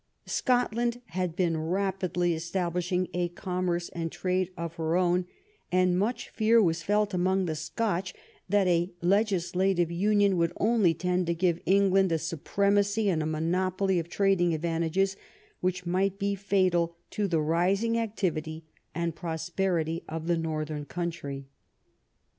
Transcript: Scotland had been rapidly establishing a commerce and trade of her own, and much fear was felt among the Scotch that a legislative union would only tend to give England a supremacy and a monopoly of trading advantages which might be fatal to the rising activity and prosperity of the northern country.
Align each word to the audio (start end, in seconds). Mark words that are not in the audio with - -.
Scotland 0.25 0.99
had 1.09 1.35
been 1.35 1.55
rapidly 1.55 2.33
establishing 2.33 3.07
a 3.13 3.27
commerce 3.29 3.87
and 3.89 4.11
trade 4.11 4.49
of 4.57 4.73
her 4.77 4.95
own, 4.95 5.27
and 5.71 5.95
much 5.99 6.29
fear 6.29 6.59
was 6.59 6.81
felt 6.81 7.13
among 7.13 7.45
the 7.45 7.53
Scotch 7.53 8.15
that 8.49 8.65
a 8.65 8.91
legislative 9.03 9.91
union 9.91 10.37
would 10.37 10.53
only 10.57 10.95
tend 10.95 11.27
to 11.27 11.35
give 11.35 11.61
England 11.67 12.11
a 12.11 12.17
supremacy 12.17 13.09
and 13.11 13.21
a 13.21 13.27
monopoly 13.27 13.99
of 13.99 14.09
trading 14.09 14.55
advantages 14.55 15.17
which 15.59 15.85
might 15.85 16.17
be 16.17 16.33
fatal 16.33 16.95
to 17.11 17.27
the 17.27 17.39
rising 17.39 17.95
activity 17.95 18.65
and 18.95 19.15
prosperity 19.15 20.03
of 20.09 20.25
the 20.25 20.35
northern 20.35 20.83
country. 20.83 21.45